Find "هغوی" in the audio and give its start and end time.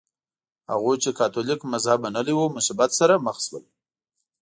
0.71-0.95